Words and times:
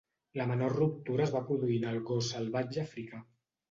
La 0.39 0.47
menor 0.51 0.73
ruptura 0.77 1.25
es 1.27 1.35
va 1.37 1.43
produir 1.51 1.79
en 1.83 1.87
el 1.93 2.03
gos 2.11 2.35
salvatge 2.35 2.87
africà. 2.91 3.27